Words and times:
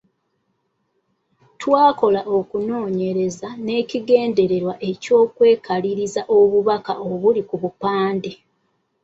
Twakola 1.61 2.21
okunoonyereza 2.37 3.47
n’ekigenderwa 3.63 4.73
eky’okwekaliriza 4.89 6.21
obubaka 6.37 6.93
obuli 7.09 7.41
ku 7.49 7.55
bupande. 7.61 8.31